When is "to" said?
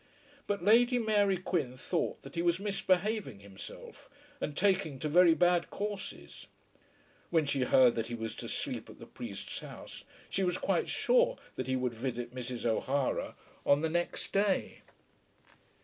4.97-5.07, 8.37-8.49